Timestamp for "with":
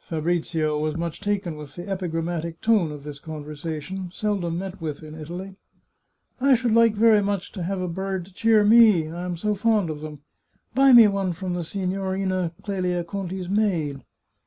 1.54-1.74, 4.80-5.02